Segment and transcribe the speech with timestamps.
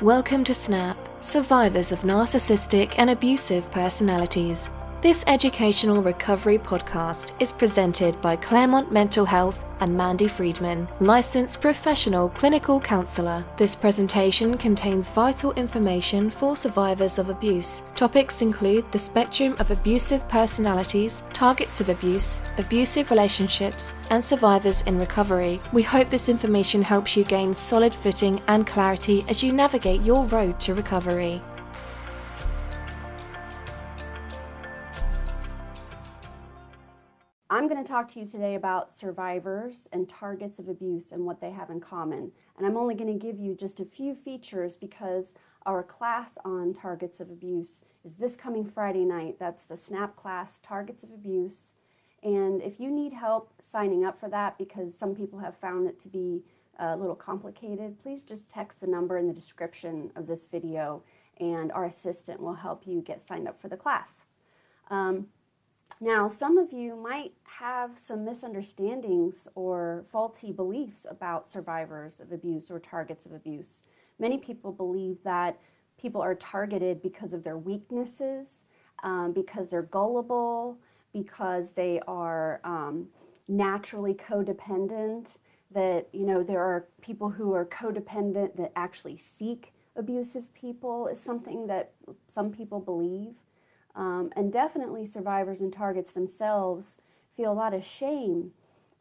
[0.00, 4.68] Welcome to SNAP, Survivors of Narcissistic and Abusive Personalities.
[5.04, 12.30] This educational recovery podcast is presented by Claremont Mental Health and Mandy Friedman, licensed professional
[12.30, 13.44] clinical counselor.
[13.58, 17.82] This presentation contains vital information for survivors of abuse.
[17.94, 24.98] Topics include the spectrum of abusive personalities, targets of abuse, abusive relationships, and survivors in
[24.98, 25.60] recovery.
[25.74, 30.24] We hope this information helps you gain solid footing and clarity as you navigate your
[30.24, 31.42] road to recovery.
[37.84, 41.70] To talk to you today about survivors and targets of abuse and what they have
[41.70, 42.32] in common.
[42.56, 45.34] And I'm only going to give you just a few features because
[45.66, 49.36] our class on targets of abuse is this coming Friday night.
[49.38, 51.72] That's the SNAP class, Targets of Abuse.
[52.22, 56.00] And if you need help signing up for that because some people have found it
[56.00, 56.42] to be
[56.78, 61.02] a little complicated, please just text the number in the description of this video
[61.38, 64.24] and our assistant will help you get signed up for the class.
[64.90, 65.26] Um,
[66.00, 72.70] now, some of you might have some misunderstandings or faulty beliefs about survivors of abuse
[72.70, 73.80] or targets of abuse.
[74.18, 75.58] Many people believe that
[75.98, 78.64] people are targeted because of their weaknesses,
[79.02, 80.78] um, because they're gullible,
[81.12, 83.06] because they are um,
[83.48, 85.38] naturally codependent,
[85.70, 91.20] that, you know, there are people who are codependent that actually seek abusive people is
[91.20, 91.92] something that
[92.28, 93.34] some people believe.
[93.96, 96.98] Um, and definitely survivors and targets themselves
[97.36, 98.52] feel a lot of shame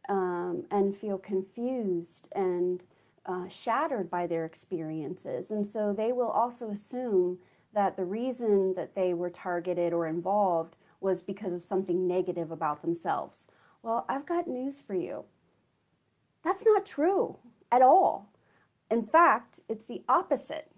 [0.08, 2.84] um, and feel confused and
[3.26, 5.50] uh, shattered by their experiences.
[5.50, 7.40] And so they will also assume
[7.74, 12.82] that the reason that they were targeted or involved was because of something negative about
[12.82, 13.48] themselves.
[13.82, 15.26] Well, I've got news for you.
[16.44, 17.38] That's not true
[17.72, 18.30] at all.
[18.92, 20.70] In fact, it's the opposite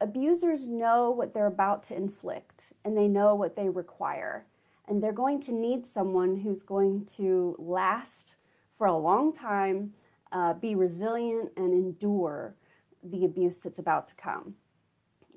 [0.00, 4.44] abusers know what they're about to inflict and they know what they require.
[4.88, 8.36] And they're going to need someone who's going to last
[8.76, 9.94] for a long time,
[10.30, 12.54] uh, be resilient, and endure
[13.02, 14.54] the abuse that's about to come.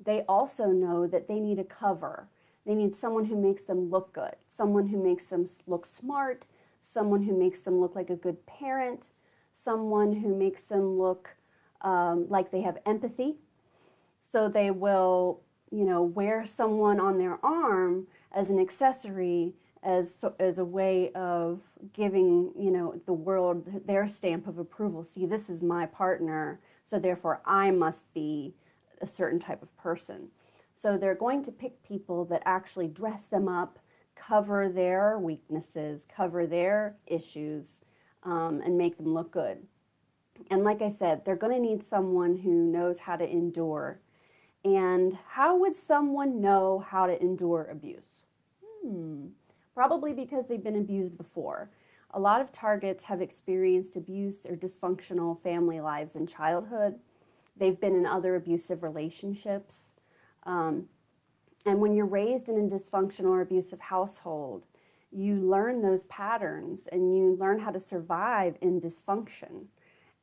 [0.04, 2.28] They also know that they need a cover.
[2.64, 6.46] They need someone who makes them look good, someone who makes them look smart,
[6.80, 9.08] someone who makes them look like a good parent,
[9.52, 11.30] someone who makes them look
[11.80, 13.36] um, like they have empathy
[14.20, 20.58] so they will, you know, wear someone on their arm as an accessory as as
[20.58, 25.04] a way of giving, you know, the world their stamp of approval.
[25.04, 28.54] See, this is my partner, so therefore I must be
[29.00, 30.28] a certain type of person.
[30.74, 33.78] So they're going to pick people that actually dress them up,
[34.14, 37.80] cover their weaknesses, cover their issues,
[38.22, 39.66] um, and make them look good.
[40.50, 44.00] And like I said, they're going to need someone who knows how to endure
[44.64, 48.24] and how would someone know how to endure abuse?
[48.84, 49.28] Hmm,
[49.74, 51.70] probably because they've been abused before.
[52.12, 56.98] A lot of targets have experienced abuse or dysfunctional family lives in childhood.
[57.56, 59.92] They've been in other abusive relationships.
[60.44, 60.88] Um,
[61.64, 64.64] and when you're raised in a dysfunctional or abusive household,
[65.12, 69.66] you learn those patterns and you learn how to survive in dysfunction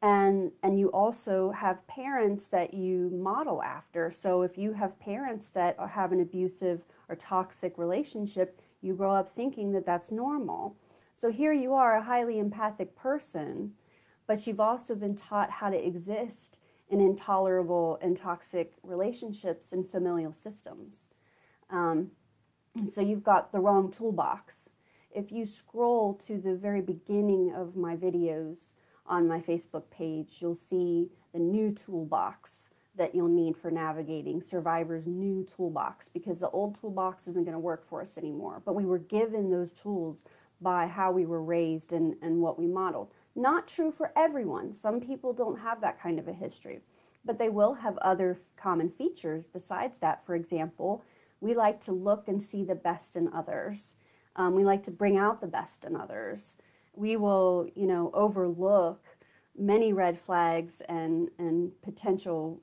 [0.01, 4.11] and and you also have parents that you model after.
[4.11, 9.33] So if you have parents that have an abusive or toxic relationship you grow up
[9.35, 10.75] thinking that that's normal.
[11.15, 13.73] So here you are a highly empathic person
[14.27, 16.59] but you've also been taught how to exist
[16.89, 21.09] in intolerable and toxic relationships and familial systems.
[21.69, 22.11] Um,
[22.87, 24.69] so you've got the wrong toolbox.
[25.11, 28.73] If you scroll to the very beginning of my videos
[29.07, 35.06] on my Facebook page, you'll see the new toolbox that you'll need for navigating Survivor's
[35.06, 38.62] new toolbox because the old toolbox isn't going to work for us anymore.
[38.66, 40.23] But we were given those tools
[40.59, 43.12] by how we were raised and, and what we modeled.
[43.35, 44.73] Not true for everyone.
[44.73, 46.79] Some people don't have that kind of a history,
[47.24, 50.25] but they will have other common features besides that.
[50.25, 51.03] For example,
[51.39, 53.95] we like to look and see the best in others.
[54.36, 56.56] Um, we like to bring out the best in others
[56.97, 59.03] we will, you know, overlook
[59.57, 62.61] many red flags and, and potential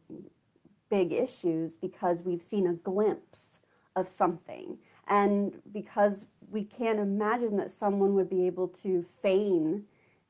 [0.90, 3.60] big issues because we've seen a glimpse
[3.96, 4.78] of something.
[5.08, 9.84] And because we can't imagine that someone would be able to feign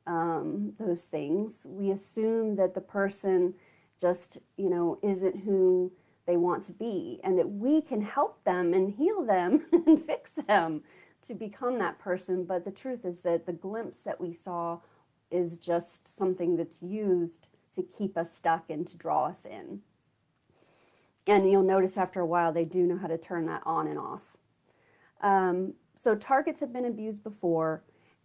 [0.06, 3.54] um, those things, we assume that the person
[4.00, 5.92] just, you know, isn't who
[6.26, 10.32] they want to be and that we can help them and heal them and fix
[10.32, 10.82] them
[11.24, 12.44] to become that person.
[12.44, 14.80] But the truth is that the glimpse that we saw
[15.30, 19.80] is just something that's used to keep us stuck and to draw us in.
[21.26, 23.98] And you'll notice after a while they do know how to turn that on and
[23.98, 24.36] off.
[25.20, 27.82] Um, so targets have been abused before,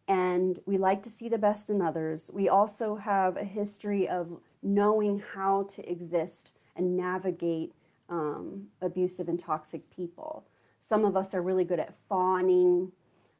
[0.08, 2.30] and we like to see the best in others.
[2.34, 7.74] We also have a history of knowing how to exist and navigate
[8.10, 10.46] um, abusive and toxic people.
[10.80, 12.92] Some of us are really good at fawning.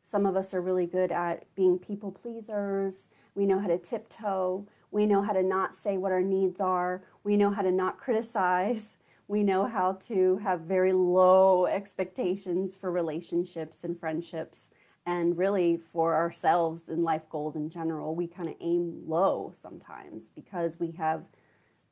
[0.02, 3.10] Some of us are really good at being people pleasers.
[3.36, 4.68] We know how to tiptoe.
[4.92, 7.04] We know how to not say what our needs are.
[7.24, 8.98] We know how to not criticize.
[9.28, 14.72] We know how to have very low expectations for relationships and friendships.
[15.06, 20.30] And really, for ourselves and life goals in general, we kind of aim low sometimes
[20.36, 21.24] because we have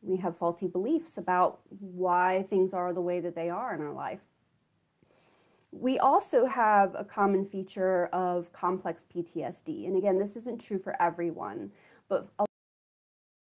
[0.02, 3.92] we have faulty beliefs about why things are the way that they are in our
[3.92, 4.20] life.
[5.72, 9.86] We also have a common feature of complex PTSD.
[9.86, 11.72] And again, this isn't true for everyone,
[12.08, 12.46] but a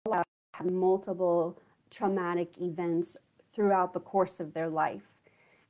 [0.08, 1.60] lot have multiple
[1.90, 3.18] traumatic events
[3.54, 5.04] throughout the course of their life.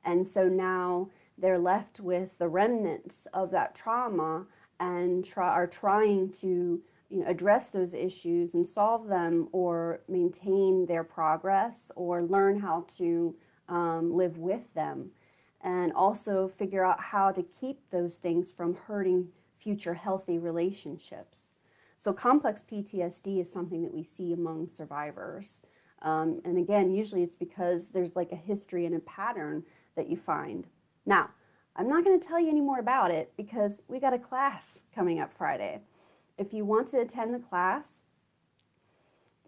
[0.04, 4.46] And so now they're left with the remnants of that trauma
[4.78, 10.86] and try, are trying to you know, address those issues and solve them or maintain
[10.86, 13.34] their progress or learn how to
[13.68, 15.10] um, live with them
[15.64, 21.52] and also figure out how to keep those things from hurting future healthy relationships.
[21.96, 25.62] So, complex PTSD is something that we see among survivors.
[26.02, 29.64] Um, and again, usually it's because there's like a history and a pattern
[29.96, 30.66] that you find.
[31.06, 31.30] Now,
[31.74, 34.80] I'm not going to tell you any more about it because we got a class
[34.94, 35.80] coming up Friday.
[36.36, 38.00] If you want to attend the class,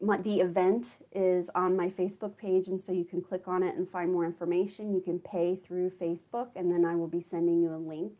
[0.01, 3.77] my, the event is on my Facebook page, and so you can click on it
[3.77, 4.95] and find more information.
[4.95, 8.13] You can pay through Facebook, and then I will be sending you a link.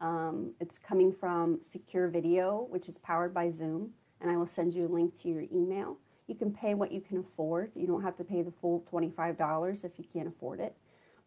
[0.00, 3.90] Um, it's coming from Secure Video, which is powered by Zoom,
[4.20, 5.98] and I will send you a link to your email.
[6.26, 7.72] You can pay what you can afford.
[7.74, 10.76] You don't have to pay the full $25 if you can't afford it.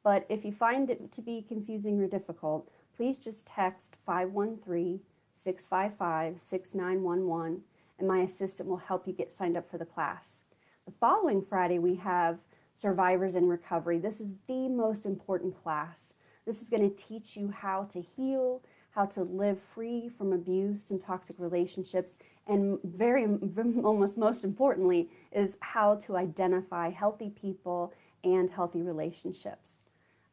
[0.03, 5.01] But if you find it to be confusing or difficult, please just text 513
[5.35, 7.61] 655 6911
[8.01, 10.41] and my assistant will help you get signed up for the class.
[10.85, 12.39] The following Friday, we have
[12.73, 13.99] Survivors in Recovery.
[13.99, 16.15] This is the most important class.
[16.45, 18.63] This is going to teach you how to heal,
[18.95, 22.13] how to live free from abuse and toxic relationships,
[22.47, 23.23] and very,
[23.83, 27.93] almost most importantly, is how to identify healthy people
[28.23, 29.83] and healthy relationships.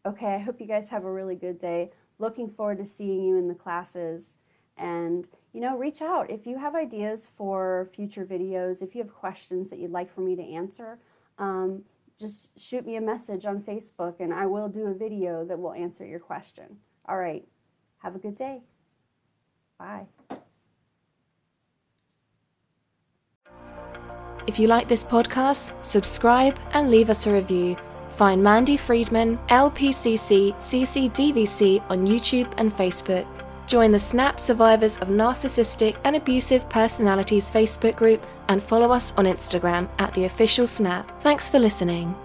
[0.07, 1.93] Okay, I hope you guys have a really good day.
[2.19, 4.37] Looking forward to seeing you in the classes
[4.79, 6.31] and you know reach out.
[6.31, 10.21] If you have ideas for future videos if you have questions that you'd like for
[10.21, 10.99] me to answer
[11.39, 11.85] um,
[12.19, 15.73] just shoot me a message on facebook and i will do a video that will
[15.73, 16.79] answer your question.
[17.09, 17.47] All right.
[17.99, 18.61] Have a good day.
[19.79, 20.07] Bye.
[24.47, 27.77] If you like this podcast subscribe and leave us a review.
[28.09, 35.99] Find mandy friedman lpcc ccdvc on youtube and facebook Join the SNAP Survivors of Narcissistic
[36.05, 41.21] and Abusive Personalities Facebook group and follow us on Instagram at the official SNAP.
[41.21, 42.17] Thanks for listening.